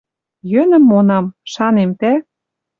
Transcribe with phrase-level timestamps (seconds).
[0.51, 1.25] Йӧнӹм монам.
[1.53, 2.11] Шанем, тӓ